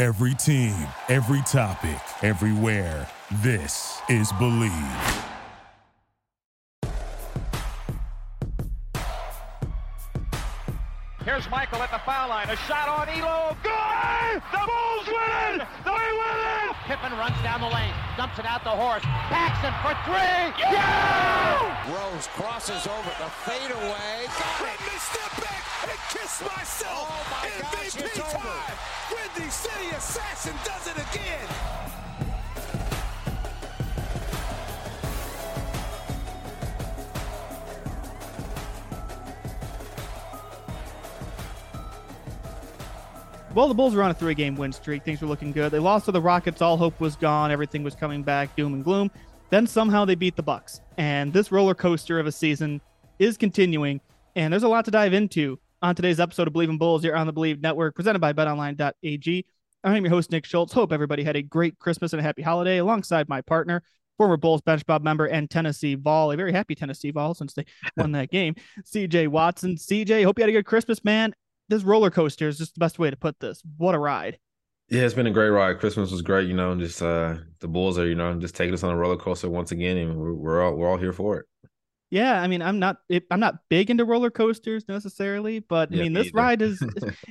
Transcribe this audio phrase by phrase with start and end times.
[0.00, 0.74] Every team,
[1.10, 3.06] every topic, everywhere.
[3.42, 5.26] This is Bleav.
[11.22, 12.48] Here's Michael at the foul line.
[12.48, 13.54] A shot on Ehlo.
[13.62, 14.42] Good!
[14.50, 15.68] The Bulls win it!
[15.84, 16.76] They win it!
[16.88, 19.02] Pippen runs down the lane, dumps it out the horse.
[19.04, 20.64] Paxson for three.
[20.64, 21.76] Yeah!
[21.92, 24.24] Rose crosses over the fadeaway.
[24.32, 24.80] Got Let
[26.10, 27.06] kiss myself.
[27.08, 28.36] Oh my gosh, MVP it's time.
[28.36, 29.14] over.
[29.14, 31.48] Windy City Assassin does it again.
[43.52, 45.04] Well, the Bulls were on a three game win streak.
[45.04, 45.72] Things were looking good.
[45.72, 46.62] They lost to the Rockets.
[46.62, 47.50] All hope was gone.
[47.50, 49.10] Everything was coming back, doom and gloom.
[49.50, 50.80] Then somehow they beat the Bucks.
[50.96, 52.80] And this roller coaster of a season
[53.18, 54.00] is continuing.
[54.36, 57.14] And there's a lot to dive into on today's episode of Bleav in Bulls here
[57.14, 59.46] on the Bleav Network, presented by betonline.ag.
[59.82, 60.72] I'm your host, Nick Schultz.
[60.72, 63.82] Hope everybody had a great Christmas and a happy holiday alongside my partner,
[64.18, 67.64] former Bulls bench Mob member and Tennessee Vol, a very happy Tennessee Vol since they
[67.96, 68.56] won that game.
[68.82, 69.76] CJ Watson.
[69.76, 71.32] CJ, hope you had a good Christmas, man.
[71.68, 73.62] This roller coaster is just the best way to put this.
[73.78, 74.38] What a ride.
[74.90, 75.78] Yeah, it's been a great ride.
[75.78, 76.48] Christmas was great.
[76.48, 78.96] You know, and just uh the Bulls are, you know, just taking us on a
[78.96, 81.46] roller coaster once again, and we're, we're all we're all here for it.
[82.10, 82.98] Yeah, I mean, I'm not
[83.30, 86.36] I'm not big into roller coasters necessarily, but I mean, me this either.
[86.36, 86.82] ride is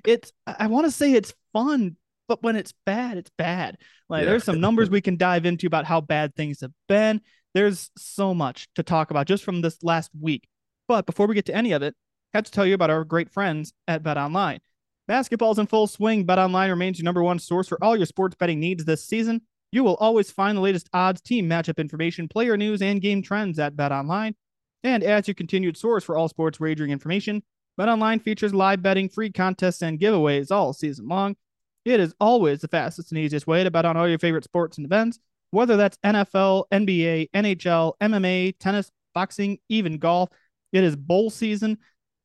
[0.06, 3.78] it's I want to say it's fun, but when it's bad, it's bad.
[4.08, 4.30] Like Yeah.
[4.32, 7.22] there's some numbers we can dive into about how bad things have been.
[7.54, 10.48] There's so much to talk about just from this last week.
[10.88, 11.94] But before we get to any of it,
[12.34, 14.60] I have to tell you about our great friends at Bet Online.
[15.08, 16.24] Basketball's in full swing.
[16.26, 19.42] Bet Online remains your number one source for all your sports betting needs this season.
[19.72, 23.58] You will always find the latest odds, team matchup information, player news, and game trends
[23.60, 24.36] at Bet Online.
[24.84, 27.44] And as your continued source for all sports wagering information,
[27.80, 31.36] BetOnline features live betting, free contests, and giveaways all season long.
[31.86, 34.78] It is always the fastest and easiest way to bet on all your favorite sports
[34.78, 35.20] and events,
[35.52, 40.30] whether that's NFL, NBA, NHL, MMA, tennis, boxing, even golf.
[40.72, 41.78] It is bowl season.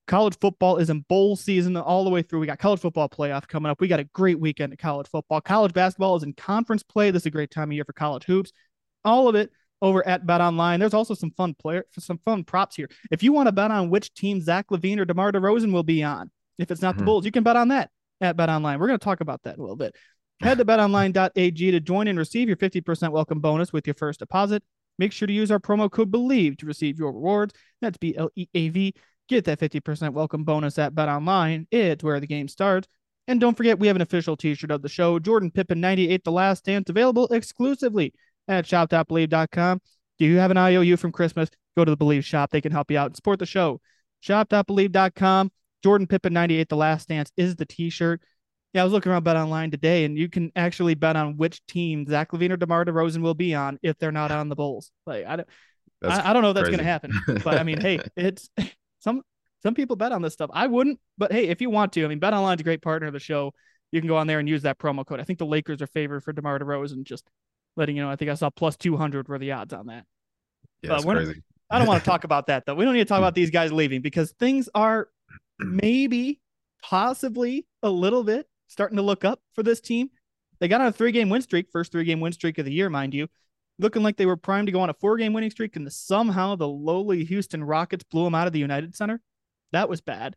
[0.07, 2.41] College football is in bowl season all the way through.
[2.41, 3.81] We got college football playoff coming up.
[3.81, 5.41] We got a great weekend of college football.
[5.41, 7.11] College basketball is in conference play.
[7.11, 8.53] This is a great time of year for college hoops.
[9.05, 9.51] All of it
[9.85, 10.81] over at Bet Online.
[10.81, 12.89] There's also some fun player, some fun props here.
[13.11, 16.03] If you want to bet on which team Zach LaVine or DeMar DeRozan will be
[16.03, 17.07] on, if it's not the Mhm.
[17.07, 17.91] Bulls, you can bet on that
[18.21, 18.81] at Bet Online.
[18.81, 19.95] We're going to talk about that in a little bit.
[20.41, 24.63] Head to betonline.ag to join and receive your 50% welcome bonus with your first deposit.
[24.99, 27.53] Make sure to use our promo code BLEAV to receive your rewards.
[27.83, 28.95] That's B L E A V.
[29.29, 31.67] Get that 50% welcome bonus at BetOnline.
[31.71, 32.89] It's where the game starts.
[33.27, 36.25] And don't forget, we have an official t shirt of the show Jordan Pippen 98
[36.25, 38.13] The Last Dance, available exclusively
[38.49, 39.81] at shop.bleav.com.
[40.19, 41.51] Do you have an IOU from Christmas?
[41.77, 42.51] Go to the Bleav shop.
[42.51, 43.81] They can help you out and support the show.
[44.21, 45.51] Shop.bleav.com.
[45.83, 48.23] Jordan Pippen 98 The Last Dance is the t shirt.
[48.73, 51.65] Yeah, I was looking around Bet Online today, and you can actually bet on which
[51.67, 54.91] team Zach LaVine or DeMar DeRozan will be on if they're not on the Bulls.
[55.07, 55.49] Like, I don't,
[56.03, 57.13] I, I don't know if that's going to happen,
[57.45, 58.49] but I mean, hey, it's
[58.99, 59.23] some
[59.63, 60.51] some people bet on this stuff.
[60.53, 63.07] I wouldn't, but hey, if you want to, I mean, Bet Online's a great partner
[63.07, 63.53] of the show.
[63.93, 65.21] You can go on there and use that promo code.
[65.21, 67.05] I think the Lakers are favored for DeMar DeRozan.
[67.05, 67.31] Just
[67.77, 70.05] letting you know, I think I saw plus two hundred were the odds on that.
[70.83, 71.43] Yeah, But crazy.
[71.71, 72.75] I don't want to talk about that though.
[72.75, 75.09] We don't need to talk about these guys leaving because things are
[75.59, 76.41] maybe,
[76.83, 80.11] possibly a little bit starting to look up for this team.
[80.61, 82.73] They got on a three game win streak, first three game win streak of the
[82.73, 83.29] year, mind you,
[83.79, 86.55] looking like they were primed to go on a four game winning streak, and somehow
[86.55, 89.21] the lowly Houston Rockets blew them out of the United Center.
[89.73, 90.37] That was bad.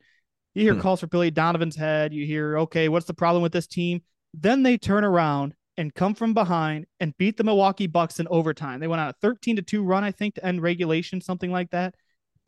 [0.55, 0.81] You hear Hmm.
[0.81, 2.13] calls for Billy Donovan's head.
[2.13, 4.01] You hear, okay, what's the problem with this team?
[4.33, 8.79] Then they turn around and come from behind and beat the Milwaukee Bucks in overtime.
[8.79, 11.69] They went on a 13 to 2 run, I think, to end regulation, something like
[11.71, 11.95] that.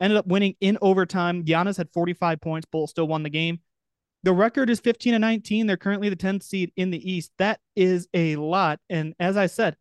[0.00, 1.44] Ended up winning in overtime.
[1.44, 2.66] Giannis had 45 points.
[2.66, 3.60] Bulls still won the game.
[4.22, 5.66] The record is 15 and 19.
[5.66, 7.32] They're currently the 10th seed in the East.
[7.38, 8.80] That is a lot.
[8.88, 9.76] And as I said,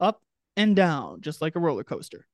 [0.00, 0.22] up
[0.56, 2.26] and down, just like a roller coaster.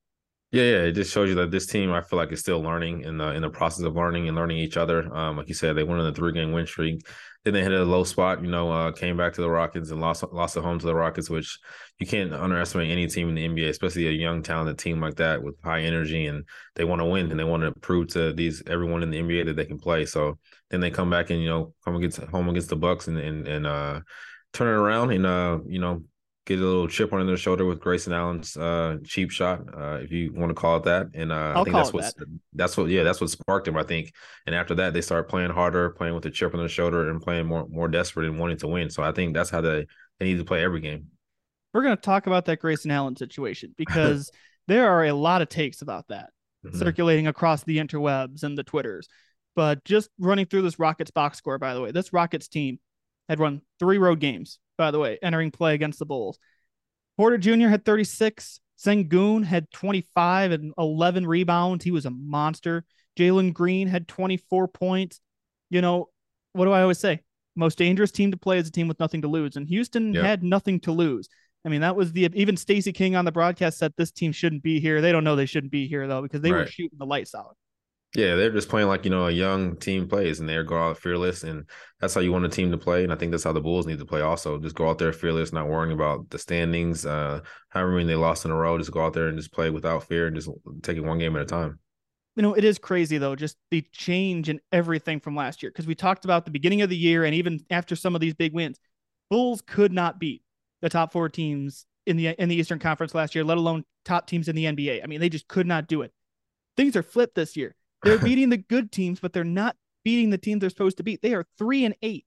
[0.51, 3.01] Yeah, yeah, it just shows you that this team, I feel like, is still learning
[3.01, 5.13] in the in the process of learning and learning each other.
[5.15, 7.05] Um, like you said, they went on a three game win streak.
[7.45, 10.01] Then they hit a low spot, you know, uh, came back to the Rockets and
[10.01, 11.59] lost lost at home to the Rockets, which
[11.99, 15.43] you can't underestimate any team in the NBA, especially a young, talented team like that
[15.43, 16.43] with high energy and
[16.75, 19.43] they want to win and they want to prove to these everyone in the NBA
[19.43, 20.05] that they can play.
[20.05, 20.39] So
[20.71, 23.47] then they come back and you know come against home against the Bucks and and
[23.47, 23.99] and uh
[24.53, 26.03] turn it around and uh, you know,
[26.49, 30.11] get a little chip on their shoulder with Grayson Allen's uh, cheap shot, uh, if
[30.11, 31.07] you want to call it that.
[31.13, 32.39] And uh, I think that's what that.
[32.53, 34.11] that's what yeah, that's what sparked him, I think.
[34.45, 37.21] And after that, they started playing harder, playing with a chip on their shoulder, and
[37.21, 38.89] playing more more desperate and wanting to win.
[38.89, 39.85] So I think that's how they
[40.19, 41.07] they need to play every game.
[41.73, 44.31] We're gonna talk about that Grayson Allen situation because
[44.67, 46.31] there are a lot of takes about that
[46.65, 46.77] mm-hmm.
[46.77, 49.07] circulating across the interwebs and the Twitters.
[49.55, 52.79] But just running through this Rockets box score, by the way, this Rockets team
[53.27, 56.39] had won three road games, by the way, entering play against the Bulls.
[57.17, 57.67] Porter Jr.
[57.67, 58.61] had 36.
[58.79, 61.83] Sengun had 25 and 11 rebounds.
[61.83, 62.85] He was a monster.
[63.17, 65.19] Jalen Green had 24 points.
[65.69, 66.07] You know,
[66.53, 67.19] what do I always say?
[67.57, 69.57] Most dangerous team to play is a team with nothing to lose.
[69.57, 70.23] And Houston yep.
[70.23, 71.27] had nothing to lose.
[71.65, 74.63] I mean, that was the even Stacey King on the broadcast said this team shouldn't
[74.63, 75.01] be here.
[75.01, 76.61] They don't know they shouldn't be here though because they right.
[76.61, 77.57] were shooting the lights out.
[78.15, 80.97] Yeah, they're just playing like you know a young team plays, and they're go out
[80.97, 81.69] fearless, and
[81.99, 83.03] that's how you want a team to play.
[83.03, 84.21] And I think that's how the Bulls need to play.
[84.21, 87.05] Also, just go out there fearless, not worrying about the standings.
[87.05, 89.69] Uh, however many they lost in a row, just go out there and just play
[89.69, 90.49] without fear, and just
[90.81, 91.79] take it one game at a time.
[92.35, 95.69] You know, it is crazy though, just the change in everything from last year.
[95.69, 98.33] Because we talked about the beginning of the year, and even after some of these
[98.33, 98.79] big wins,
[99.29, 100.41] Bulls could not beat
[100.81, 104.25] the top four teams in the in the Eastern Conference last year, let alone top
[104.25, 105.03] teams in the NBA.
[105.03, 106.11] I mean, they just could not do it.
[106.75, 107.75] Things are flipped this year.
[108.03, 111.21] They're beating the good teams, but they're not beating the teams they're supposed to beat.
[111.21, 112.25] They are three and eight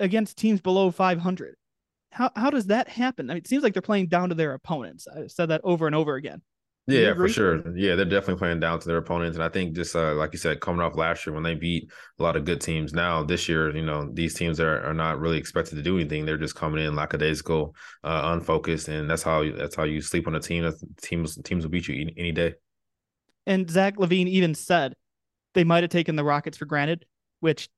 [0.00, 1.56] against teams below 500.
[2.10, 3.30] How how does that happen?
[3.30, 5.08] I mean, it seems like they're playing down to their opponents.
[5.08, 6.42] I said that over and over again.
[6.88, 7.76] Yeah, for sure.
[7.76, 10.38] Yeah, they're definitely playing down to their opponents, and I think just uh, like you
[10.38, 11.88] said, coming off last year when they beat
[12.18, 12.92] a lot of good teams.
[12.92, 16.26] Now this year, you know, these teams are, are not really expected to do anything.
[16.26, 20.34] They're just coming in lackadaisical, uh, unfocused, and that's how that's how you sleep on
[20.34, 20.70] a team.
[21.00, 22.54] teams teams will beat you any, any day.
[23.46, 24.96] And Zach Levine even said
[25.54, 27.04] they might have taken the Rockets for granted,
[27.40, 27.68] which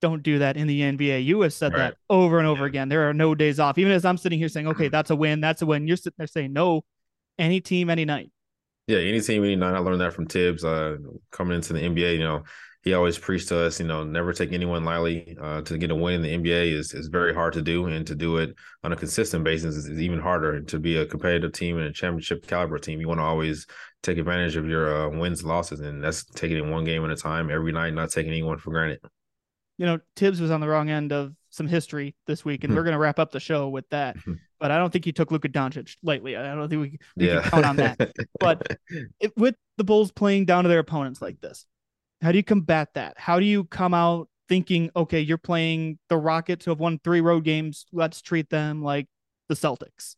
[0.00, 1.24] don't do that in the NBA.
[1.24, 1.78] You have said right.
[1.78, 2.68] that over and over yeah.
[2.68, 2.88] again.
[2.88, 3.78] There are no days off.
[3.78, 5.86] Even as I'm sitting here saying, okay, that's a win, that's a win.
[5.86, 6.84] You're sitting there saying, no,
[7.38, 8.30] any team, any night.
[8.86, 9.74] Yeah, any team, any night.
[9.74, 10.96] I learned that from Thibs uh,
[11.32, 12.14] coming into the NBA.
[12.14, 12.44] You know,
[12.86, 15.36] he always preached to us, you know, never take anyone lightly.
[15.42, 18.06] Uh, to get a win in the NBA is is very hard to do, and
[18.06, 18.54] to do it
[18.84, 20.60] on a consistent basis is, is even harder.
[20.60, 23.66] To be a competitive team and a championship caliber team, you want to always
[24.04, 27.16] take advantage of your uh, wins, losses, and that's taking it one game at a
[27.16, 29.00] time every night, not taking anyone for granted.
[29.78, 32.84] You know, Thibs was on the wrong end of some history this week, and we're
[32.84, 34.16] going to wrap up the show with that.
[34.60, 36.36] but I don't think he took Luka Doncic lightly.
[36.36, 37.40] I don't think we, we yeah.
[37.40, 38.12] can count on that.
[38.38, 38.78] but
[39.18, 41.66] it, with the Bulls playing down to their opponents like this,
[42.22, 43.14] how do you combat that?
[43.16, 47.20] How do you come out thinking, okay, you're playing the Rockets who have won three
[47.20, 47.86] road games.
[47.92, 49.08] Let's treat them like
[49.48, 50.16] the Celtics.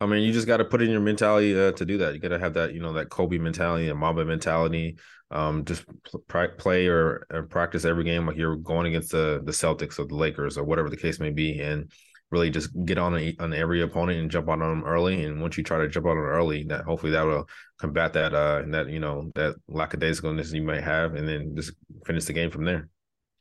[0.00, 2.14] I mean, you just got to put in your mentality uh, to do that.
[2.14, 4.96] You got to have that, you know, that Kobe mentality and Mamba mentality.
[5.30, 5.84] Um, just
[6.28, 10.04] pl- play or, or, practice every game like you're going against the the Celtics or
[10.04, 11.92] the Lakers or whatever the case may be, and
[12.30, 15.24] really just get on a, on every opponent and jump on them early.
[15.24, 17.48] And once you try to jump on them early, that hopefully that will
[17.78, 21.72] combat that uh that you know that lackadaisicalness you might have, and then just
[22.06, 22.88] finish the game from there.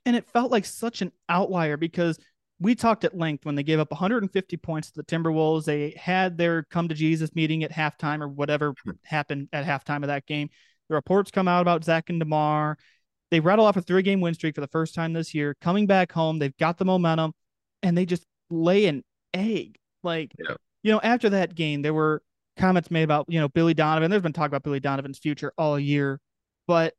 [0.05, 2.17] And it felt like such an outlier because
[2.59, 5.65] we talked at length when they gave up 150 points to the Timberwolves.
[5.65, 8.91] They had their come to Jesus meeting at halftime or whatever hmm.
[9.03, 10.49] happened at halftime of that game.
[10.89, 12.77] The reports come out about Zach and DeMar.
[13.31, 15.55] They rattle off a three game win streak for the first time this year.
[15.61, 17.33] Coming back home, they've got the momentum
[17.83, 19.03] and they just lay an
[19.33, 19.77] egg.
[20.03, 20.55] Like, yeah.
[20.83, 22.21] you know, after that game, there were
[22.57, 24.09] comments made about, you know, Billy Donovan.
[24.09, 26.19] There's been talk about Billy Donovan's future all year.
[26.67, 26.93] But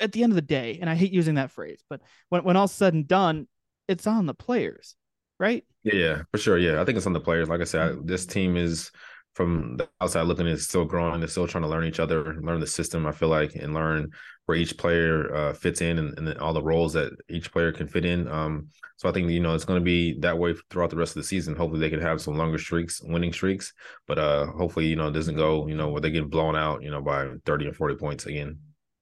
[0.00, 2.56] at the end of the day, and I hate using that phrase, but when, when
[2.56, 3.46] all's said and done,
[3.88, 4.96] it's on the players,
[5.38, 5.64] right?
[5.84, 6.58] Yeah, for sure.
[6.58, 7.48] Yeah, I think it's on the players.
[7.48, 8.90] Like I said, this team is
[9.34, 11.20] from the outside looking is still growing.
[11.20, 13.06] They're still trying to learn each other, learn the system.
[13.06, 14.10] I feel like, and learn
[14.46, 17.88] where each player uh, fits in and, and, all the roles that each player can
[17.88, 18.28] fit in.
[18.28, 21.16] Um, so I think you know it's going to be that way throughout the rest
[21.16, 21.54] of the season.
[21.54, 23.72] Hopefully, they can have some longer streaks, winning streaks,
[24.06, 26.82] but uh, hopefully, you know, it doesn't go you know where they get blown out,
[26.82, 28.58] you know, by thirty and forty points again.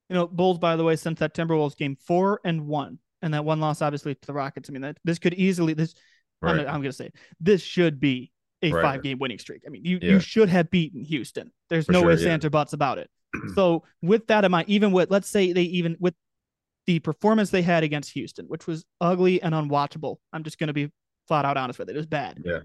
[0.08, 3.44] You know, Bulls, by the way, since that Timberwolves game, four and one, and that
[3.44, 4.68] one loss obviously to the Rockets.
[4.68, 5.94] I mean, that this could easily this.
[6.42, 6.60] Right.
[6.60, 7.10] I'm, I'm going to say
[7.40, 8.32] this should be
[8.62, 8.82] a right.
[8.82, 9.62] five game winning streak.
[9.66, 10.12] I mean, you, yeah.
[10.12, 11.52] you should have beaten Houston.
[11.70, 12.32] There's For no sure, ifs, yeah.
[12.32, 13.08] ands, or buts about it.
[13.54, 16.14] So with that in mind, even with let's say they even with
[16.86, 20.16] the performance they had against Houston, which was ugly and unwatchable.
[20.32, 20.90] I'm just going to be
[21.28, 21.94] flat out honest with it.
[21.94, 22.42] It was bad.
[22.44, 22.60] Yeah.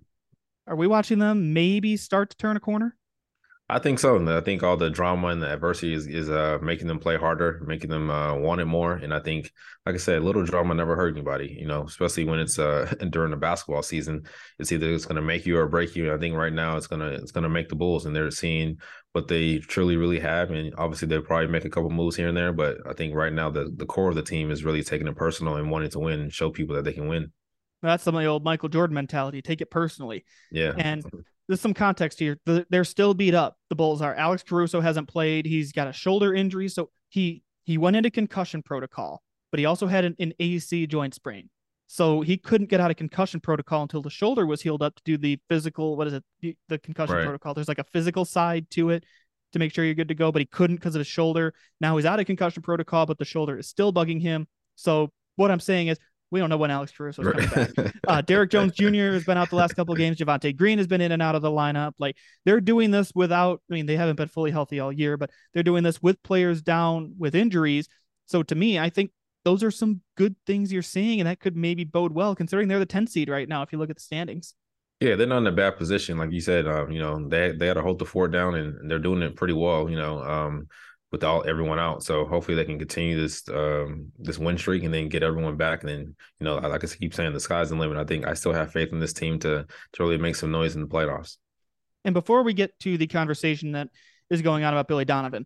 [0.68, 2.96] Are we watching them maybe start to turn a corner?
[3.72, 4.36] I think so.
[4.36, 7.62] I think all the drama and the adversity is, is uh, making them play harder,
[7.68, 8.94] making them uh, want it more.
[8.94, 9.52] And I think,
[9.86, 13.30] like I said, little drama never hurt anybody, you know, especially when it's uh, during
[13.30, 14.24] the basketball season.
[14.58, 16.12] It's either it's going to make you or break you.
[16.12, 18.32] I think right now it's going to it's going to make the Bulls and they're
[18.32, 18.80] seeing
[19.12, 20.50] what they truly, really have.
[20.50, 22.52] And obviously they'll probably make a couple moves here and there.
[22.52, 25.16] But I think right now the, the core of the team is really taking it
[25.16, 27.32] personal and wanting to win and show people that they can win.
[27.84, 29.44] That's some of the old Michael Jordan mentality.
[29.44, 30.26] Take it personally.
[30.52, 30.74] Yeah.
[30.76, 31.06] And
[31.50, 32.38] there's some context here.
[32.46, 33.58] They're still beat up.
[33.70, 34.14] The Bulls are.
[34.14, 35.48] Alex Caruso hasn't played.
[35.48, 39.88] He's got a shoulder injury, so he he went into concussion protocol, but he also
[39.88, 41.50] had an, an AC joint sprain.
[41.88, 45.02] So he couldn't get out of concussion protocol until the shoulder was healed up to
[45.04, 45.98] do the physical.
[45.98, 46.24] What is it?
[46.42, 47.24] The, the concussion right.
[47.24, 47.56] protocol.
[47.56, 49.04] There's like a physical side to it
[49.54, 51.56] to make sure you're good to go, but he couldn't because of his shoulder.
[51.82, 54.48] Now he's out of concussion protocol, but the shoulder is still bugging him.
[54.76, 55.98] So what I'm saying is
[56.32, 57.94] we don't know when Alex Caruso is coming back.
[58.08, 59.14] Uh, Derrick Jones Jr.
[59.14, 60.18] has been out the last couple of games.
[60.18, 61.94] Javonte Green has been in and out of the lineup.
[62.00, 65.30] Like they're doing this without, I mean, they haven't been fully healthy all year, but
[65.54, 67.88] they're doing this with players down with injuries.
[68.26, 69.12] So to me, I think
[69.46, 72.80] those are some good things you're seeing, and that could maybe bode well considering they're
[72.80, 74.54] the 10 seed right now if you look at the standings.
[75.00, 76.68] Yeah, they're not in a bad position, like you said.
[76.68, 79.38] Um, you know, they they got to hold the fort down, and they're doing it
[79.38, 79.90] pretty well.
[79.90, 80.68] You know, um,
[81.12, 82.04] with all everyone out.
[82.04, 85.82] So hopefully they can continue this um, this win streak and then get everyone back.
[85.82, 87.98] And then you know, like I keep saying, the sky's the limit.
[87.98, 90.76] I think I still have faith in this team to to really make some noise
[90.76, 91.38] in the playoffs.
[92.06, 93.90] And before we get to the conversation that
[94.30, 95.46] is going on about Billy Donovan,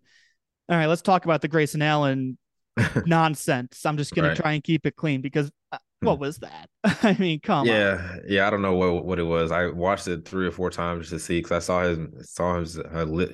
[0.70, 2.38] all right, let's talk about the Grayson Allen
[3.06, 3.86] nonsense.
[3.86, 6.70] I'm just gonna try and keep it clean because uh, what was that?
[6.84, 8.22] I mean, come yeah, on.
[8.28, 9.52] Yeah, I don't know what what it was.
[9.52, 12.80] I watched it three or four times to see because I saw his saw his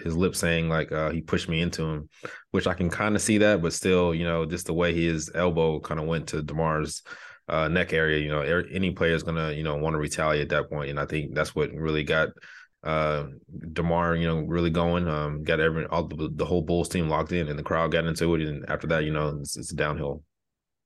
[0.03, 2.09] his lip saying like uh, he pushed me into him,
[2.51, 5.31] which I can kind of see that, but still, you know, just the way his
[5.33, 7.01] elbow kind of went to Demar's
[7.47, 8.19] uh, neck area.
[8.19, 10.99] You know, any player is gonna you know want to retaliate at that point, and
[10.99, 12.29] I think that's what really got
[12.83, 13.25] uh
[13.73, 15.07] Demar, you know, really going.
[15.07, 18.05] Um, got every all the, the whole Bulls team locked in, and the crowd got
[18.05, 20.23] into it, and after that, you know, it's, it's downhill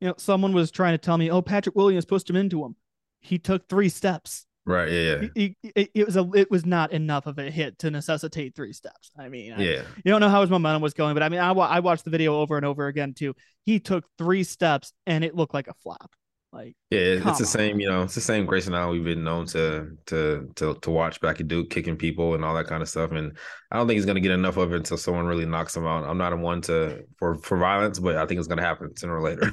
[0.01, 2.75] you know, someone was trying to tell me, oh, Patrick Williams pushed him into him.
[3.21, 4.45] He took three steps.
[4.65, 4.91] Right.
[4.91, 5.01] Yeah.
[5.01, 5.27] Yeah.
[5.35, 6.29] He, he, it, it, was a.
[6.33, 9.11] It was not enough of a hit to necessitate three steps.
[9.17, 9.81] I mean, yeah.
[9.81, 12.05] I, you don't know how his momentum was going, but I mean, I, I watched
[12.05, 13.35] the video over and over again too.
[13.65, 16.15] He took three steps and it looked like a flop.
[16.53, 17.79] Like yeah, it's the same.
[17.79, 21.19] You know, it's the same Grayson Allen we've been known to to to to watch
[21.19, 23.11] back at Duke, kicking people and all that kind of stuff.
[23.11, 23.35] And
[23.71, 25.87] I don't think he's going to get enough of it until someone really knocks him
[25.87, 26.03] out.
[26.03, 28.95] I'm not a one to for for violence, but I think it's going to happen
[28.95, 29.51] sooner or later.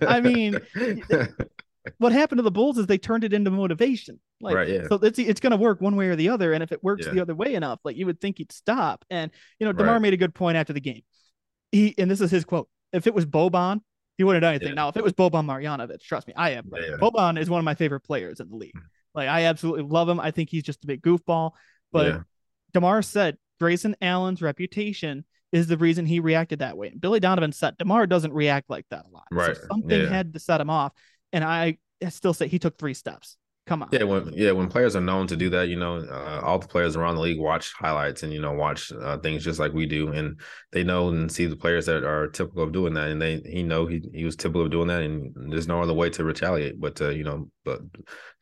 [0.00, 0.58] I mean,
[1.98, 4.18] what happened to the Bulls is they turned it into motivation.
[4.40, 4.88] Like, right, yeah.
[4.88, 6.54] so it's it's going to work one way or the other.
[6.54, 7.12] And if it works yeah.
[7.12, 9.04] the other way enough, like you would think he'd stop.
[9.10, 10.02] And you know, Demar right.
[10.02, 11.02] made a good point after the game.
[11.72, 13.82] He and this is his quote: "If it was Boban,
[14.18, 14.76] he wouldn't have done anything.
[14.76, 14.82] Yeah.
[14.82, 16.70] Now, if it was Boban Marjanovic, trust me, I am.
[16.74, 18.78] Yeah, Boban is one of my favorite players in the league.
[19.14, 20.20] Like I absolutely love him.
[20.20, 21.52] I think he's just a big goofball.
[21.92, 22.20] But.
[22.74, 26.88] Demar said Grayson Allen's reputation is the reason he reacted that way.
[26.88, 29.24] And Billy Donovan said Demar doesn't react like that a lot.
[29.32, 29.56] Right.
[29.56, 30.92] So something had to set him off.
[31.32, 31.78] And I
[32.10, 33.38] still say he took three steps.
[33.68, 33.88] Come on.
[33.92, 36.66] Yeah, when yeah, when players are known to do that, you know, uh, all the
[36.66, 39.84] players around the league watch highlights and you know watch uh, things just like we
[39.84, 40.40] do, and
[40.72, 43.62] they know and see the players that are typical of doing that, and they he
[43.62, 46.80] know he he was typical of doing that, and there's no other way to retaliate
[46.80, 47.82] but to you know, but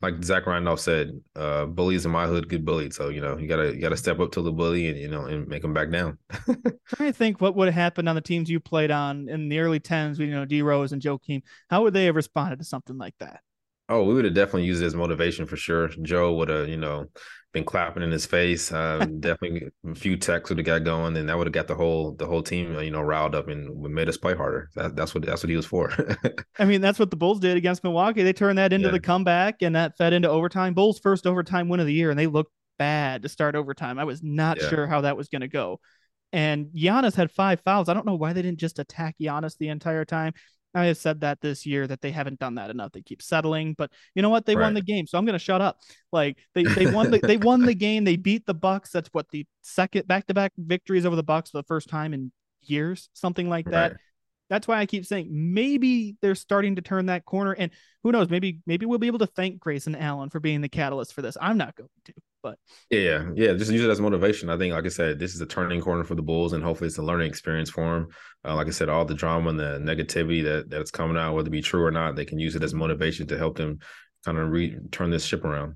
[0.01, 3.49] like Zach Randolph said, uh, bullies in my hood get bullied, so you know you
[3.49, 5.91] gotta you gotta step up to the bully and you know and make them back
[5.91, 6.19] down.
[6.95, 9.59] trying to think what would have happened on the teams you played on in the
[9.59, 11.43] early tens, you know, D Rose and Joakim.
[11.69, 13.41] How would they have responded to something like that?
[13.89, 15.89] Oh, we would have definitely used it as motivation for sure.
[16.03, 17.07] Joe would have, you know,
[17.53, 18.71] been clapping in his face.
[18.73, 21.75] Um, definitely a few texts would have got going, and that would have got the
[21.75, 24.69] whole the whole team, you know, riled up and made us play harder.
[24.75, 25.91] That, that's what that's what he was for.
[26.59, 28.23] I mean, that's what the Bulls did against Milwaukee.
[28.23, 28.93] They turned that into yeah.
[28.93, 30.75] the comeback, and that fed into overtime.
[30.75, 33.99] Bulls' first overtime win of the year, and they looked bad to start overtime.
[33.99, 34.69] I was not yeah.
[34.69, 35.81] sure how that was going to go.
[36.33, 37.89] And Giannis had five fouls.
[37.89, 40.35] I don't know why they didn't just attack Giannis the entire time.
[40.77, 42.93] I have said that this year that they haven't done that enough.
[42.93, 44.45] They keep settling, but you know what?
[44.45, 44.65] They right.
[44.65, 45.81] won the game, so I'm gonna shut up.
[46.13, 48.05] Like they they won the they won the game.
[48.05, 48.91] They beat the Bucks.
[48.91, 52.13] That's what the second back to back victories over the Bucks for the first time
[52.13, 52.31] in
[52.63, 53.93] years, something like that.
[53.93, 54.01] Right.
[54.49, 57.71] That's why I keep saying maybe they're starting to turn that corner, and
[58.03, 58.31] who knows?
[58.31, 61.37] Maybe maybe we'll be able to thank Grayson Allen for being the catalyst for this.
[61.41, 62.13] I'm not going to.
[62.43, 62.59] But
[62.91, 64.51] yeah, yeah, just use it as motivation.
[64.51, 66.87] I think, like I said, this is a turning corner for the Bulls, and hopefully,
[66.87, 68.09] it's a learning experience for them.
[68.45, 71.49] Uh, like I said, all the drama and the negativity that that's coming out, whether
[71.49, 73.81] it be true or not, they can use it as motivation to help them
[74.25, 75.75] kind of re- turn this ship around.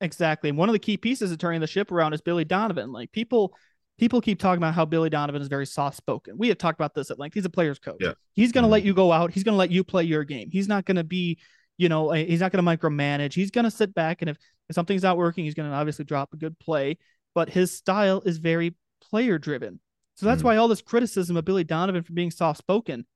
[0.00, 0.50] Exactly.
[0.50, 2.92] And one of the key pieces of turning the ship around is Billy Donovan.
[2.92, 3.54] Like people,
[3.98, 6.36] people keep talking about how Billy Donovan is very soft spoken.
[6.38, 7.34] We have talked about this at length.
[7.34, 7.98] He's a player's coach.
[8.00, 8.12] Yeah.
[8.34, 8.72] He's going to mm-hmm.
[8.72, 9.32] let you go out.
[9.32, 10.50] He's going to let you play your game.
[10.50, 11.38] He's not going to be
[11.78, 13.34] you know, he's not going to micromanage.
[13.34, 14.38] He's going to sit back and if,
[14.68, 16.98] if something's not working, he's going to obviously drop a good play.
[17.34, 19.80] But his style is very player driven.
[20.14, 20.46] So that's mm.
[20.46, 23.06] why all this criticism of Billy Donovan for being soft spoken,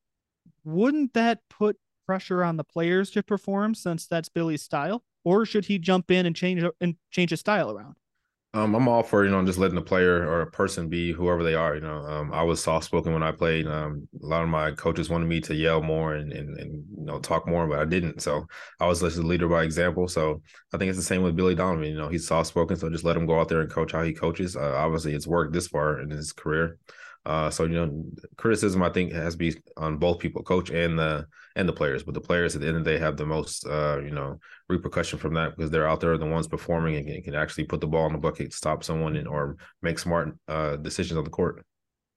[0.64, 5.02] wouldn't that put pressure on the players to perform since that's Billy's style?
[5.24, 7.94] Or should he jump in and change and change his style around?
[8.52, 11.44] Um, I'm all for you know just letting the player or a person be whoever
[11.44, 11.76] they are.
[11.76, 13.68] You know, um, I was soft spoken when I played.
[13.68, 17.04] Um, a lot of my coaches wanted me to yell more and, and and you
[17.04, 18.20] know talk more, but I didn't.
[18.22, 18.46] So
[18.80, 20.08] I was just a leader by example.
[20.08, 20.42] So
[20.74, 21.86] I think it's the same with Billy Donovan.
[21.90, 24.02] You know, he's soft spoken, so just let him go out there and coach how
[24.02, 24.56] he coaches.
[24.56, 26.76] Uh, obviously, it's worked this far in his career.
[27.26, 28.04] Uh, so you know,
[28.36, 32.02] criticism I think has to be on both people, coach and the and the players.
[32.02, 34.38] But the players at the end of the day have the most uh, you know
[34.68, 37.80] repercussion from that because they're out there the ones performing and can, can actually put
[37.80, 41.30] the ball in the bucket, stop someone, and, or make smart uh, decisions on the
[41.30, 41.64] court.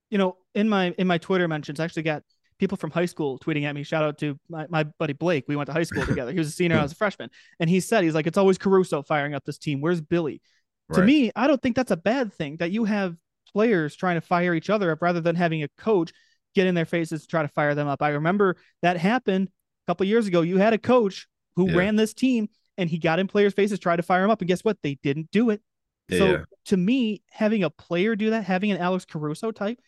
[0.10, 2.24] You know, in my in my Twitter mentions, I actually got
[2.58, 3.84] people from high school tweeting at me.
[3.84, 5.46] Shout out to my, my buddy Blake.
[5.50, 6.32] We went to high school together.
[6.32, 7.30] He was a senior, I was a freshman,
[7.60, 9.82] and he said he's like, it's always Caruso firing up this team.
[9.82, 10.42] Where's Billy?
[10.88, 11.00] Right.
[11.00, 13.18] To me, I don't think that's a bad thing that you have
[13.54, 16.12] players trying to fire each other up rather than having a coach
[16.56, 18.02] get in their faces to try to fire them up.
[18.02, 20.42] I remember that happened a couple years ago.
[20.42, 21.78] You had a coach who yeah.
[21.78, 24.48] ran this team and he got in players' faces, tried to fire them up, and
[24.48, 24.78] guess what?
[24.82, 25.62] They didn't do it.
[26.10, 26.18] Yeah.
[26.18, 29.80] So to me, having a player do that, having an Alex Caruso type,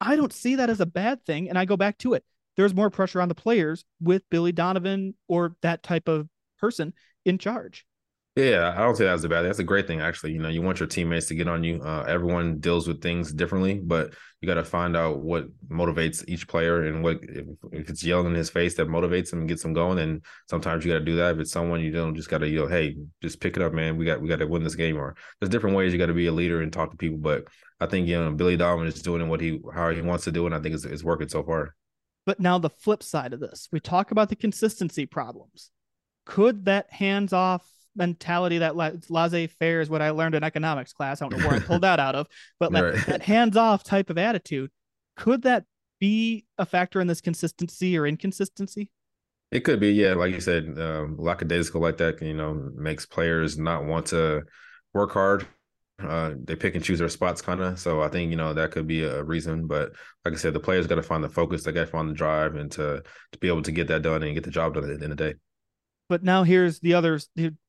[0.00, 1.48] I don't see that as a bad thing.
[1.48, 2.24] And I go back to it.
[2.56, 6.28] There's more pressure on the players with Billy Donovan or that type of
[6.58, 6.92] person
[7.24, 7.84] in charge.
[8.36, 9.40] Yeah, I don't say that's a bad.
[9.40, 9.46] Thing.
[9.46, 10.32] That's a great thing, actually.
[10.32, 11.80] You know, you want your teammates to get on you.
[11.80, 16.48] Uh, everyone deals with things differently, but you got to find out what motivates each
[16.48, 19.64] player and what if, if, it's yelling in his face that motivates him and gets
[19.64, 20.00] him going.
[20.00, 21.36] And sometimes you got to do that.
[21.36, 23.96] If it's someone you don't, just got to yell, "Hey, just pick it up, man.
[23.96, 26.12] We got we got to win this game." Or there's different ways you got to
[26.12, 27.18] be a leader and talk to people.
[27.18, 27.44] But
[27.78, 30.44] I think you know Billy Donovan is doing what he how he wants to do,
[30.46, 31.76] and I think it's, it's working so far.
[32.26, 35.70] But now the flip side of this, we talk about the consistency problems.
[36.26, 37.64] Could that hands off
[37.96, 41.20] mentality that laissez faire is what I learned in economics class.
[41.20, 42.26] I don't know where I pulled that out of,
[42.60, 42.94] but right.
[42.94, 44.70] that, that hands off type of attitude,
[45.16, 45.64] could that
[46.00, 48.90] be a factor in this consistency or inconsistency?
[49.50, 50.14] It could be, yeah.
[50.14, 54.42] Like you said, um, lackadaisical like that, you know, makes players not want to
[54.92, 55.46] work hard.
[56.02, 57.78] Uh, they pick and choose their spots, kind of.
[57.78, 59.68] So I think you know that could be a reason.
[59.68, 59.92] But
[60.24, 62.14] like I said, the players got to find the focus, they got to find the
[62.14, 64.82] drive, and to to be able to get that done and get the job done
[64.82, 65.34] at the end of the day.
[66.14, 67.18] But now here's the other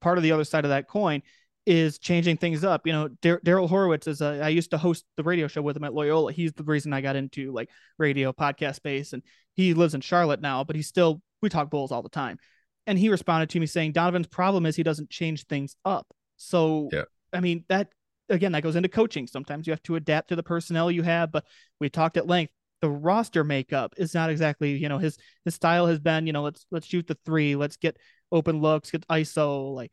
[0.02, 1.24] part of the other side of that coin
[1.66, 2.86] is changing things up.
[2.86, 5.84] You know, Daryl Horowitz is a, I used to host the radio show with him
[5.84, 6.32] at Loyola.
[6.32, 9.24] He's the reason I got into like radio podcast space and
[9.56, 12.38] he lives in Charlotte now, but he's still, we talk Bulls all the time.
[12.86, 16.06] And he responded to me saying Donovan's problem is he doesn't change things up.
[16.38, 17.06] So, yeah.
[17.34, 17.88] I mean, that
[18.30, 19.26] again, that goes into coaching.
[19.26, 21.46] Sometimes you have to adapt to the personnel you have, but
[21.80, 25.88] we talked at length the roster makeup is not exactly you know his his style
[25.88, 27.98] has been you know let's let's shoot the three let's get
[28.32, 29.92] open looks get iso like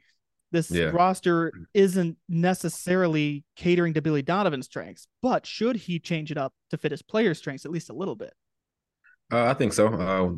[0.53, 0.90] this yeah.
[0.92, 6.77] roster isn't necessarily catering to Billy Donovan's strengths, but should he change it up to
[6.77, 8.35] fit his player strengths at least a little bit?
[9.31, 9.87] Uh, I think so.
[9.89, 10.31] Uh,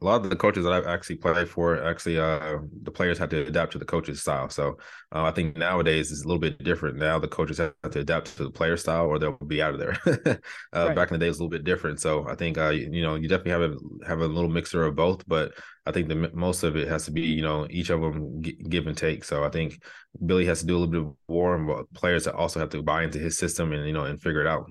[0.00, 3.28] a lot of the coaches that I've actually played for, actually, uh, the players have
[3.28, 4.48] to adapt to the coach's style.
[4.48, 4.76] So
[5.14, 6.96] uh, I think nowadays it's a little bit different.
[6.96, 9.80] Now the coaches have to adapt to the player style, or they'll be out of
[9.80, 9.98] there.
[10.72, 10.94] Uh, right.
[10.94, 12.00] Back in the day, it's a little bit different.
[12.00, 14.94] So I think uh, you know you definitely have a have a little mixture of
[14.94, 15.52] both, but
[15.84, 18.86] I think the most of it has to be you know each of them give
[18.86, 19.24] and take.
[19.24, 19.82] So I think
[20.24, 23.02] Billy has to do a little bit of war, but players also have to buy
[23.02, 24.66] into his system and you know and figure it out.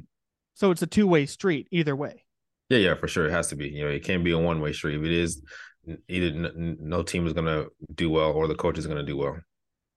[0.54, 2.24] So it's a two way street either way.
[2.70, 3.28] Yeah, yeah, for sure.
[3.28, 3.70] It has to be.
[3.70, 4.96] You know, it can't be a one way street.
[4.96, 5.42] If it is,
[6.08, 6.32] either
[6.80, 9.38] no team is going to do well or the coach is going to do well.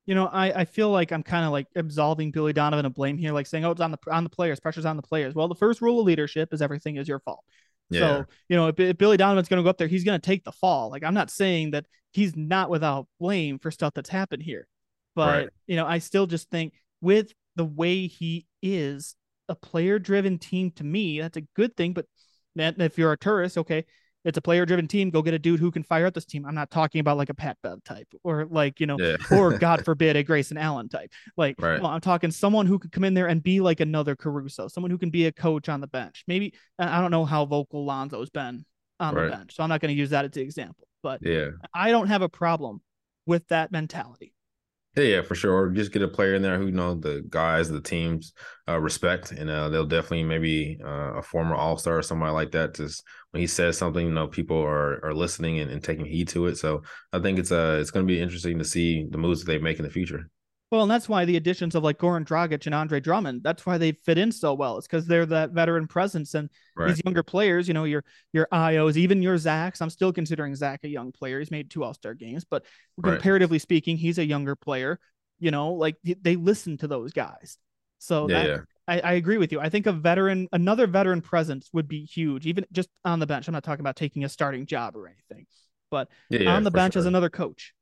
[0.07, 3.19] You know, I, I feel like I'm kind of like absolving Billy Donovan of blame
[3.19, 4.59] here, like saying, "Oh, it's on the on the players.
[4.59, 7.45] Pressure's on the players." Well, the first rule of leadership is everything is your fault.
[7.89, 8.01] Yeah.
[8.01, 10.27] So you know, if, if Billy Donovan's going to go up there, he's going to
[10.27, 10.91] take the fall.
[10.91, 14.67] Like I'm not saying that he's not without blame for stuff that's happened here,
[15.15, 15.49] but right.
[15.67, 19.15] you know, I still just think with the way he is
[19.49, 21.93] a player-driven team, to me, that's a good thing.
[21.93, 22.07] But
[22.57, 23.85] if you're Arturas, okay,
[24.25, 25.11] it's a player driven team.
[25.11, 26.47] Go get a dude who can fire up this team.
[26.47, 29.17] I'm not talking about like a Pat Bev type or like, you know, yeah.
[29.33, 31.11] or God forbid a Grayson Allen type.
[31.37, 31.81] Like, right.
[31.81, 34.91] no, I'm talking someone who could come in there and be like another Caruso, someone
[34.91, 36.25] who can be a coach on the bench.
[36.27, 38.65] Maybe I don't know how vocal Lonzo's been
[39.01, 39.25] on right.
[39.25, 40.87] the bench, so I'm not going to use that as the example.
[41.03, 42.81] But yeah, I don't have a problem
[43.27, 44.35] with that mentality.
[44.95, 45.55] Yeah, yeah, for sure.
[45.55, 48.35] Or just get a player in there who you know the guys, the teams
[48.69, 52.53] uh, respect, and uh, they'll definitely maybe uh, a former All Star or somebody like
[52.53, 52.75] that.
[52.75, 56.29] Just when he says something, you know, people are are listening and, and taking heed
[56.29, 56.57] to it.
[56.59, 59.47] So I think it's uh it's going to be interesting to see the moves that
[59.51, 60.29] they make in the future.
[60.73, 63.77] Well, and that's why the additions of like Goran Dragic and Andre Drummond, that's why
[63.77, 64.79] they fit in so well.
[64.79, 66.89] It's because they're that veteran presence and right.
[66.89, 69.83] these younger players, you know, your your Ayos, even your Zachs.
[69.83, 71.41] I'm still considering Zach a young player.
[71.41, 72.65] He's made two All-Star games, but
[72.97, 73.13] right.
[73.13, 74.99] comparatively speaking, he's a younger player.
[75.41, 77.59] You know, like they listen to those guys.
[77.99, 78.59] So yeah, that, yeah.
[78.89, 79.61] I, I agree with you.
[79.61, 83.47] I think a veteran, another veteran presence would be huge, even just on the bench.
[83.47, 85.47] I'm not talking about taking a starting job or anything,
[85.91, 87.01] but yeah, on the bench sure.
[87.01, 87.75] as another coach.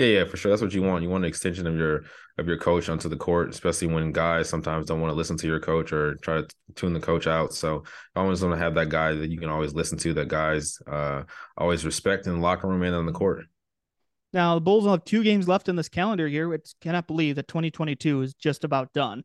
[0.00, 0.50] Yeah, yeah, for sure.
[0.50, 1.02] That's what you want.
[1.02, 2.04] You want an extension of your
[2.38, 5.46] of your coach onto the court, especially when guys sometimes don't want to listen to
[5.46, 7.52] your coach or try to tune the coach out.
[7.52, 7.84] So
[8.16, 10.78] I always want to have that guy that you can always listen to, that guys
[10.90, 13.44] uh, always respect in the locker room and on the court.
[14.32, 17.36] Now the Bulls will have two games left in this calendar year, which cannot believe
[17.36, 19.22] that 2022 is just about done.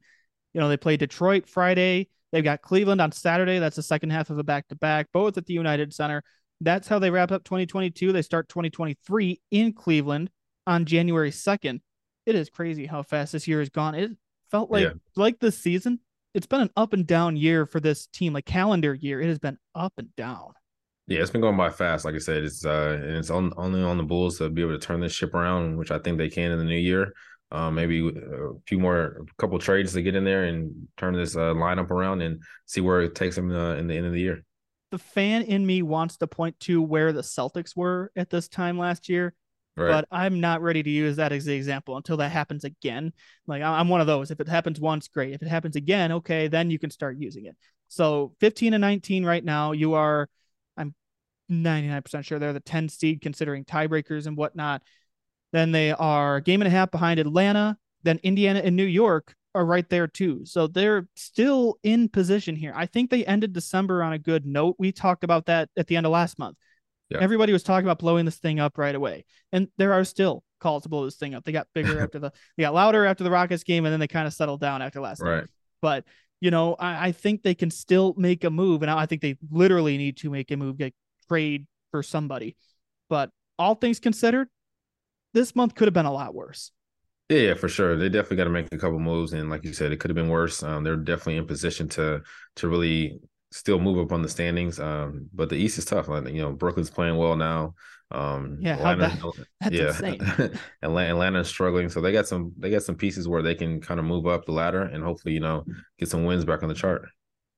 [0.53, 2.09] You know, they play Detroit Friday.
[2.33, 3.59] They've got Cleveland on Saturday.
[3.59, 6.21] That's the second half of a back to back, both at the United Center.
[6.59, 8.11] That's how they wrap up 2022.
[8.11, 10.31] They start 2023 in Cleveland
[10.67, 11.81] on January 2nd.
[12.25, 13.95] It is crazy how fast this year has gone.
[13.95, 14.11] It
[14.49, 14.93] felt like Yeah.
[15.15, 15.99] like this season.
[16.33, 19.21] It's been an up and down year for this team, like calendar year.
[19.21, 20.53] It has been up and down.
[21.07, 22.03] Yeah, it's been going by fast.
[22.03, 24.77] Like I said, it's uh, and it's on, only on the Bulls to be able
[24.77, 27.13] to turn this ship around, which I think they can in the new year.
[27.51, 31.35] Um, maybe a few more, a couple trades to get in there and turn this
[31.35, 34.19] uh, lineup around and see where it takes them uh, in the end of the
[34.19, 34.43] year.
[34.91, 38.79] The fan in me wants to point to where the Celtics were at this time
[38.79, 39.35] last year,
[39.77, 39.91] Right.
[39.91, 43.11] but I'm not ready to use that as the example until that happens again.
[43.45, 44.31] Like I'm one of those.
[44.31, 45.33] If it happens once, great.
[45.33, 47.55] If it happens again, okay, then you can start using it.
[47.87, 50.29] So 15 and 19 right now, you are,
[50.77, 50.95] I'm
[51.51, 54.81] 99% sure they're the 10 seed considering tiebreakers and whatnot.
[55.51, 57.77] Then they are game and a half behind Atlanta.
[58.03, 60.45] Then Indiana and New York are right there too.
[60.45, 62.73] So they're still in position here.
[62.75, 64.75] I think they ended December on a good note.
[64.77, 66.57] We talked about that at the end of last month.
[67.09, 67.19] Yeah.
[67.21, 69.25] Everybody was talking about blowing this thing up right away.
[69.51, 71.43] And there are still calls to blow this thing up.
[71.43, 74.07] They got bigger after the they got louder after the Rockets game, and then they
[74.07, 75.45] kind of settled down after last night.
[75.81, 76.05] But
[76.41, 79.37] you know, I, I think they can still make a move, and I think they
[79.49, 80.93] literally need to make a move, get
[81.27, 82.55] trade for somebody.
[83.09, 84.49] But all things considered,
[85.33, 86.71] this month could have been a lot worse.
[87.29, 87.95] Yeah, yeah, for sure.
[87.95, 90.15] They definitely got to make a couple moves, and like you said, it could have
[90.15, 90.61] been worse.
[90.61, 92.21] Um, they're definitely in position to
[92.57, 93.19] to really
[93.55, 94.79] still move up on the standings.
[94.79, 96.09] Um, but the East is tough.
[96.09, 97.73] Like, you know, Brooklyn's playing well now.
[98.11, 100.19] Um, Yeah, how Atlanta, That's yeah, insane.
[100.81, 103.99] Atlanta, Atlanta's struggling, so they got some they got some pieces where they can kind
[103.99, 105.65] of move up the ladder and hopefully, you know,
[105.97, 107.07] get some wins back on the chart.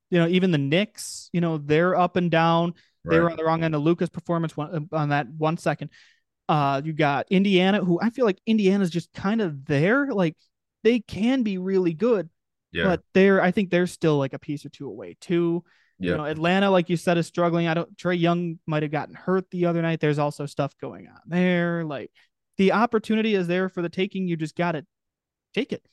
[0.10, 2.76] You know, even the Knicks, you know, they're up and down.
[3.04, 5.90] They were on the wrong end of Luka's performance one, on that one second.
[6.50, 10.08] Uh, you got Indiana, who I feel like Indiana's just kind of there.
[10.08, 10.36] Like
[10.84, 12.30] they can be really good,
[12.72, 15.64] yeah, but they're I think they're still like a piece or two away too.
[16.00, 17.68] Yeah, You know, Atlanta, like you said, is struggling.
[17.68, 17.98] I don't.
[17.98, 20.00] Trae Young might have gotten hurt the other night.
[20.00, 21.84] There's also stuff going on there.
[21.84, 22.12] Like
[22.58, 24.28] the opportunity is there for the taking.
[24.28, 24.86] You just got to
[25.54, 25.84] take it.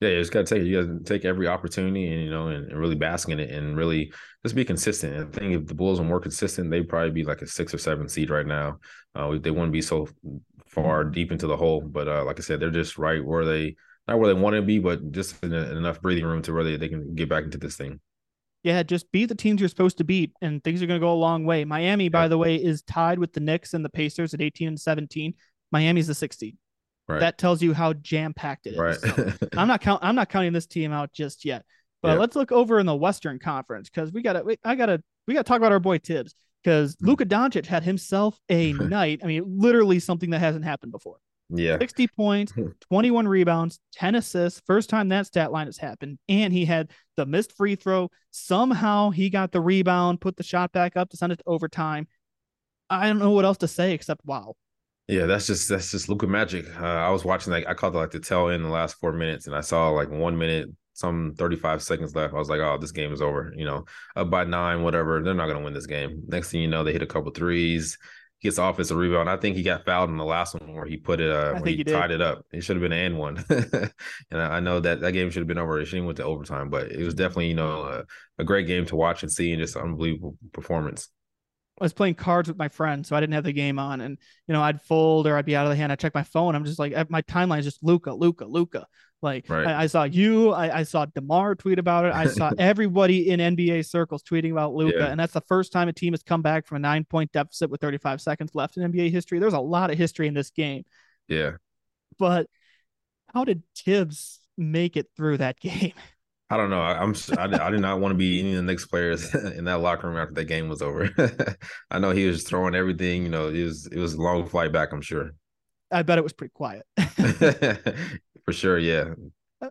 [0.00, 0.66] Yeah, you just gotta take it.
[0.66, 3.76] You gotta take every opportunity and you know, and, and really bask in it and
[3.76, 5.14] really just be consistent.
[5.14, 7.72] And I think if the Bulls were more consistent, they'd probably be like a six
[7.72, 8.78] or seven seed right now.
[9.14, 10.08] Uh, they wouldn't be so
[10.66, 11.82] far deep into the hole.
[11.82, 13.76] But uh, like I said, they're just right where they
[14.08, 16.52] not where they want to be, but just in, a, in enough breathing room to
[16.52, 18.00] where they, they can get back into this thing.
[18.62, 21.12] Yeah, just beat the teams you're supposed to beat, and things are going to go
[21.12, 21.64] a long way.
[21.64, 24.80] Miami, by the way, is tied with the Knicks and the Pacers at 18 and
[24.80, 25.34] 17.
[25.72, 26.56] Miami's the 16.
[27.08, 27.18] Right.
[27.18, 28.78] That tells you how jam packed it is.
[28.78, 28.96] right.
[28.96, 30.00] So, I'm not count.
[30.04, 31.64] I'm not counting this team out just yet.
[32.02, 32.18] But Yeah.
[32.20, 34.56] let's look over in the Western Conference because we got to.
[34.64, 35.02] I got to.
[35.26, 37.06] We got to talk about our boy Thibs because Hmm.
[37.08, 39.20] Luka Doncic had himself a night.
[39.24, 41.16] I mean, literally something that hasn't happened before.
[41.54, 41.78] Yeah.
[41.78, 42.52] 60 points,
[42.90, 44.62] 21 rebounds, 10 assists.
[44.66, 46.18] First time that stat line has happened.
[46.28, 48.10] And he had the missed free throw.
[48.30, 52.08] Somehow he got the rebound, put the shot back up to send it to overtime.
[52.88, 54.54] I don't know what else to say except wow.
[55.08, 56.64] Yeah, that's just that's just Luka magic.
[56.80, 59.46] Uh, I was watching like I caught like the tail end the last four minutes,
[59.46, 62.32] and I saw like one minute, some thirty five seconds left.
[62.32, 63.52] I was like, oh, this game is over.
[63.56, 63.84] You know,
[64.14, 65.20] up by nine, whatever.
[65.22, 66.22] They're not gonna win this game.
[66.28, 67.98] Next thing you know, they hit a couple threes.
[68.42, 69.30] Gets the offensive rebound.
[69.30, 71.30] I think he got fouled in the last one where he put it.
[71.30, 72.44] Uh, where he, he tied it up.
[72.52, 73.44] It should have been an and one.
[73.50, 73.92] and
[74.42, 75.80] I, I know that that game should have been over.
[75.80, 78.04] It should have went to overtime, but it was definitely you know a,
[78.38, 81.08] a great game to watch and see, and just unbelievable performance.
[81.80, 84.18] I was playing cards with my friend, so I didn't have the game on, and
[84.48, 85.92] you know I'd fold or I'd be out of the hand.
[85.92, 86.56] I check my phone.
[86.56, 88.86] I'm just like my timeline is just Luka, Luka, Luka.
[89.22, 89.66] Like Right.
[89.66, 92.12] I, I saw you, I, I saw Demar tweet about it.
[92.12, 95.06] I saw everybody in NBA circles tweeting about Luka, Yeah.
[95.06, 97.70] and that's the first time a team has come back from a nine point deficit
[97.70, 99.38] with 35 seconds left in NBA history.
[99.38, 100.84] There's a lot of history in this game,
[101.28, 101.52] Yeah.
[102.18, 102.48] but
[103.32, 105.92] how did Thibs make it through that game?
[106.50, 106.82] I don't know.
[106.82, 109.34] I, I'm I, did- I did not want to be any of the Knicks players
[109.56, 111.08] in that locker room after that game was over.
[111.90, 113.22] I know he was throwing everything.
[113.22, 114.92] You know, it was it was a long flight back.
[114.92, 115.30] I'm sure.
[115.92, 116.84] I bet it was pretty quiet.
[118.44, 118.78] For sure.
[118.78, 119.14] Yeah.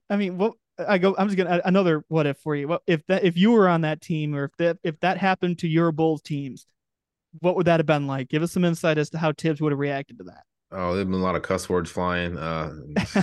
[0.09, 2.67] I mean, what I go, I'm just gonna another what if for you.
[2.67, 5.59] What if that if you were on that team or if that if that happened
[5.59, 6.65] to your Bulls teams,
[7.39, 8.29] what would that have been like?
[8.29, 10.43] Give us some insight as to how Thibs would have reacted to that.
[10.73, 12.37] Oh, there've been a lot of cuss words flying.
[12.37, 12.71] Uh,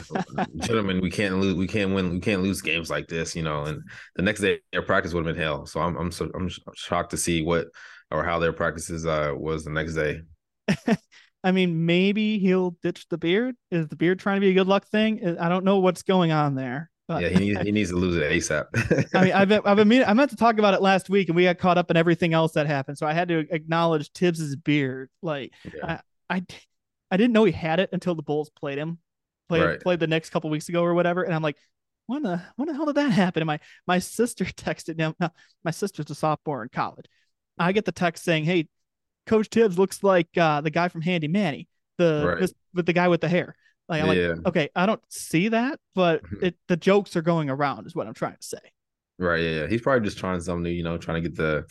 [0.59, 1.55] gentlemen, we can't lose.
[1.55, 2.11] We can't win.
[2.11, 3.35] We can't lose games like this.
[3.35, 3.65] You know.
[3.65, 3.83] And
[4.17, 5.65] the next day, their practice would have been hell.
[5.65, 7.69] So I'm I'm so I'm shocked to see what
[8.11, 10.21] or how their practices uh was the next day.
[11.45, 13.57] I mean, maybe he'll ditch the beard.
[13.71, 15.39] Is the beard trying to be a good luck thing?
[15.39, 16.91] I don't know what's going on there.
[17.07, 18.67] But, yeah, he needs, he needs to lose it ASAP.
[19.15, 21.45] I mean, I've, I've been, I meant to talk about it last week, and we
[21.45, 22.99] got caught up in everything else that happened.
[22.99, 25.09] So I had to acknowledge Thibs's beard.
[25.23, 26.01] Like, yeah.
[26.29, 26.43] I, I,
[27.11, 28.99] I didn't know he had it until the Bulls played him,
[29.49, 29.81] played right.
[29.81, 31.57] played the next couple weeks ago or whatever, and I'm like,
[32.09, 33.43] when the when the hell did that happen?
[33.43, 35.15] And my my sister texted him.
[35.19, 35.31] Now,
[35.65, 37.07] my sister's a sophomore in college.
[37.59, 38.69] I get the text saying, "Hey,
[39.29, 42.41] Coach Thibs looks like uh, the guy from Handy Manny, the right.
[42.41, 43.55] this, with the guy with the hair."
[43.89, 44.29] Like, I'm yeah.
[44.29, 46.47] like, okay, I don't see that, but mm-hmm.
[46.47, 48.59] it, the jokes are going around, is what I'm trying to say.
[49.19, 49.43] Right.
[49.43, 49.51] Yeah.
[49.51, 49.67] yeah.
[49.67, 51.65] He's probably just trying something new, you know, trying to get the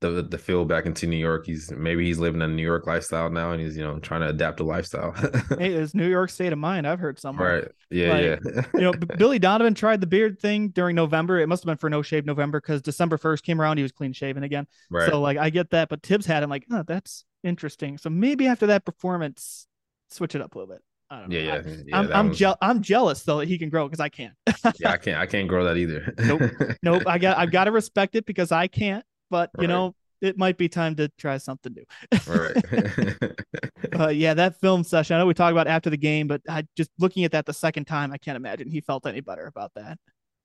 [0.00, 1.46] the the feel back into New York.
[1.46, 4.28] He's maybe he's living a New York lifestyle now, and he's you know trying to
[4.28, 5.12] adapt a lifestyle.
[5.58, 6.86] hey, it's New York state of mind.
[6.86, 7.62] I've heard somewhere.
[7.62, 7.68] Right.
[7.90, 8.12] Yeah.
[8.12, 8.62] Like, yeah.
[8.74, 11.40] you know, Billy Donovan tried the beard thing during November.
[11.40, 13.92] It must have been for no shave November because December first came around, he was
[13.92, 14.66] clean shaven again.
[14.90, 15.10] Right.
[15.10, 17.98] So like I get that, but Thibs had him like, oh, that's interesting.
[17.98, 19.66] So maybe after that performance,
[20.10, 20.82] switch it up a little bit.
[21.10, 21.38] I don't know.
[21.38, 21.74] Yeah, yeah.
[21.86, 24.34] yeah I'm I'm, je- I'm jealous though that he can grow because I can't.
[24.78, 25.18] yeah, I can't.
[25.18, 26.14] I can't grow that either.
[26.18, 26.42] nope.
[26.82, 27.02] Nope.
[27.06, 29.04] I got I've got to respect it because I can't.
[29.30, 29.68] But you right.
[29.68, 31.84] know, it might be time to try something new.
[32.28, 34.00] All right.
[34.00, 35.16] uh, yeah, that film session.
[35.16, 37.54] I know we talked about after the game, but I just looking at that the
[37.54, 39.98] second time, I can't imagine he felt any better about that.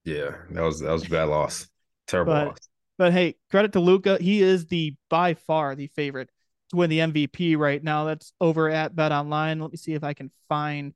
[0.06, 1.68] Yeah, that was that was a bad loss.
[2.08, 2.58] Terrible but, loss.
[2.98, 4.18] But hey, credit to Luka.
[4.20, 6.30] He is the by far the favorite
[6.70, 8.06] to win the MVP right now.
[8.06, 9.60] That's over at Bet Online.
[9.60, 10.94] Let me see if I can find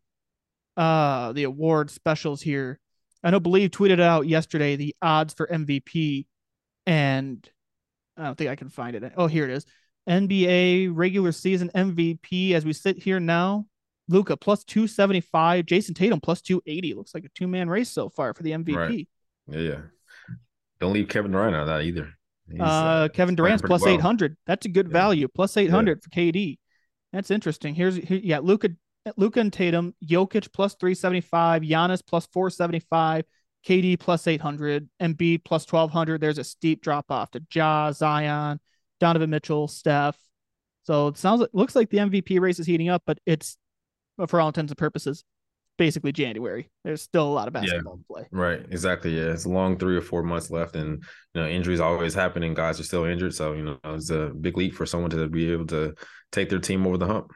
[0.76, 2.80] uh the award specials here.
[3.24, 6.28] I know Bleav tweeted out yesterday the odds for MVP
[6.86, 7.50] and
[8.18, 9.14] I don't think I can find it.
[9.16, 9.66] Oh, here it is.
[10.10, 13.66] NBA regular season MVP as we sit here now.
[14.10, 16.94] Luka plus 275, Jayson Tatum plus 280.
[16.94, 18.76] Looks like a two man race so far for the MVP.
[18.76, 19.08] Right.
[19.50, 19.80] Yeah, yeah.
[20.80, 22.14] Don't leave Kevin Durant out of that either.
[22.58, 23.94] Uh, uh, Kevin Durant's plus well.
[23.94, 24.38] 800.
[24.46, 24.94] That's a good yeah.
[24.94, 25.28] value.
[25.28, 26.02] Plus 800 yeah.
[26.02, 26.58] for KD.
[27.12, 27.76] That's interesting.
[27.76, 28.70] Here's here, yeah, Luka
[29.16, 33.26] Luka and Tatum, Jokic plus 375, Giannis plus 475,
[33.68, 36.22] KD plus 800, Embiid plus 1200.
[36.22, 38.60] There's a steep drop off to Ja, Zion,
[39.00, 40.18] Donovan Mitchell, Steph.
[40.84, 43.58] So it sounds like looks like the MVP race is heating up, but it's
[44.28, 45.24] for all intents and purposes
[45.78, 46.70] basically January.
[46.84, 48.28] There's still a lot of basketball yeah, to play.
[48.32, 48.66] Right.
[48.72, 49.16] Exactly.
[49.16, 49.32] Yeah.
[49.32, 50.76] It's a long three or four months left.
[50.76, 51.04] And,
[51.34, 53.36] you know, injuries always happen and guys are still injured.
[53.36, 55.94] So, you know, it's a big leap for someone to be able to
[56.32, 57.32] take their team over the hump.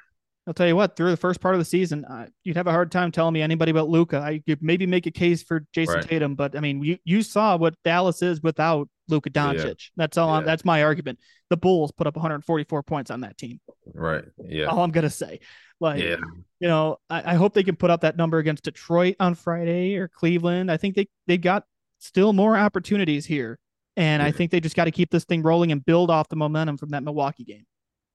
[0.48, 2.72] I'll tell you what, through the first part of the season, uh, you'd have a
[2.72, 4.18] hard time telling me anybody about Luka.
[4.18, 6.04] I could maybe make a case for Jayson right.
[6.04, 9.66] Tatum, but I mean, you, you saw what Dallas is without Luka Doncic.
[9.66, 9.74] Yeah.
[9.98, 10.40] That's all.
[10.40, 10.46] Yeah.
[10.46, 11.20] that's my argument.
[11.52, 13.60] The Bulls put up 144 points on that team.
[13.94, 14.24] Right.
[14.44, 14.66] Yeah.
[14.66, 15.42] All I'm gonna say.
[15.80, 16.18] Like, yeah.
[16.60, 19.96] you know, I, I hope they can put up that number against Detroit on Friday
[19.98, 20.72] or Cleveland.
[20.72, 21.66] I think they they got
[22.00, 23.60] still more opportunities here,
[23.96, 24.24] and.
[24.24, 26.78] I think they just got to keep this thing rolling and build off the momentum
[26.78, 27.66] from that Milwaukee game.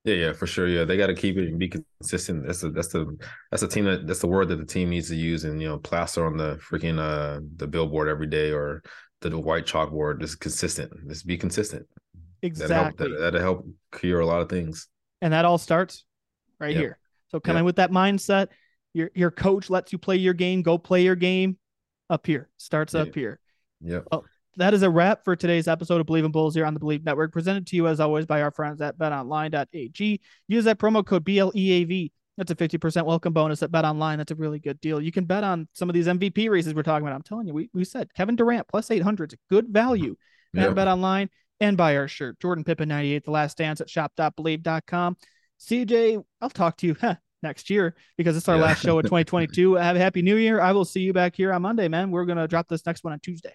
[0.06, 0.68] Yeah, yeah, for sure.
[0.68, 2.46] Yeah, they got to keep it and be consistent.
[2.46, 3.18] That's the that's the
[3.50, 5.66] that's the team that that's the word that the team needs to use and you
[5.66, 8.84] know plaster on the freaking uh the billboard every day or
[9.20, 10.20] the, the white chalkboard.
[10.20, 10.92] Just consistent.
[11.08, 11.88] Just be consistent.
[12.40, 12.68] Exactly.
[12.68, 13.66] That'll help, that, help
[13.98, 14.86] cure a lot of things.
[15.22, 16.04] And that all starts
[16.60, 16.80] right yep.
[16.80, 16.98] here.
[17.32, 17.60] So come yep.
[17.60, 18.48] in with that mindset.
[18.94, 20.62] Your your coach lets you play your game.
[20.62, 21.58] Go play your game.
[22.08, 23.40] Up here starts up here.
[23.80, 24.02] Yeah.
[24.12, 24.24] Oh,
[24.56, 27.04] that is a wrap for today's episode of Bleav in Bulls here on the Bleav
[27.04, 30.20] Network, presented to you as always by our friends at betonline.ag.
[30.48, 32.10] Use that promo code BLEAV.
[32.36, 34.18] That's a 50% welcome bonus at BetOnline.
[34.18, 35.00] That's a really good deal.
[35.00, 37.16] You can bet on some of these MVP races we're talking about.
[37.16, 40.16] I'm telling you, we, we said Kevin Durant plus 800 is a good value
[40.54, 42.38] at Bet Online and buy our shirt.
[42.40, 45.16] Jordan Pippen 98, The Last Dance at shop.bleav.com.
[45.60, 48.62] CJ, I'll talk to you huh, next year because it's our yeah.
[48.62, 49.74] last show of 2022.
[49.74, 50.60] Have a happy new year.
[50.60, 52.10] I will see you back here on Monday, man.
[52.10, 53.54] We're going to drop this next one on Tuesday.